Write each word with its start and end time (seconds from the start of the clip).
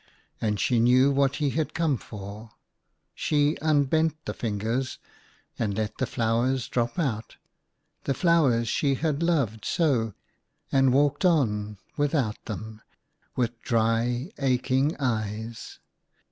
And 0.41 0.59
she 0.59 0.79
knew 0.79 1.11
what 1.11 1.35
he 1.35 1.51
had 1.51 1.75
come 1.75 1.95
for: 1.95 2.53
she 3.13 3.55
unbent 3.61 4.25
the 4.25 4.33
fingers, 4.33 4.97
and 5.59 5.77
let 5.77 5.99
the 5.99 6.07
flowers 6.07 6.67
drop 6.67 6.97
out, 6.97 7.37
the 8.05 8.15
flowers 8.15 8.67
she 8.67 8.95
had 8.95 9.21
loved 9.21 9.63
so, 9.63 10.15
and 10.71 10.91
walked 10.91 11.23
on 11.23 11.77
without 11.97 12.43
them, 12.45 12.81
with 13.35 13.61
dry, 13.61 14.31
aching 14.39 14.95
eyes. 14.99 15.77